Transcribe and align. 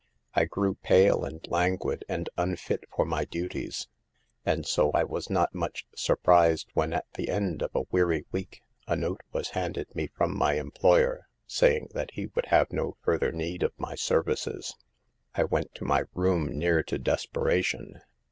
I 0.33 0.45
grew 0.45 0.77
pale 0.81 1.23
and 1.25 1.45
languid 1.47 2.03
and 2.09 2.27
unfit 2.35 2.85
for 2.89 3.05
my 3.05 3.23
duties. 3.23 3.87
And 4.43 4.65
so 4.65 4.89
I 4.95 5.03
was 5.03 5.29
not 5.29 5.53
much 5.53 5.85
surprised 5.95 6.69
when, 6.73 6.91
at 6.91 7.05
the 7.13 7.29
end 7.29 7.61
of 7.61 7.69
a 7.75 7.83
weary 7.91 8.25
week, 8.31 8.63
a 8.87 8.95
note 8.95 9.21
was 9.31 9.49
handed 9.49 9.93
me 9.95 10.07
from 10.07 10.35
my 10.35 10.53
employer, 10.55 11.27
saying 11.45 11.89
that 11.93 12.09
he 12.15 12.25
would 12.25 12.47
have 12.47 12.71
no 12.73 12.97
fur 13.03 13.19
ther 13.19 13.31
need 13.31 13.61
of 13.61 13.77
my 13.77 13.93
services. 13.93 14.75
I 15.35 15.43
went 15.43 15.75
to 15.75 15.85
my 15.85 16.05
room 16.15 16.47
near 16.47 16.81
to 16.81 16.97
desperation. 16.97 18.01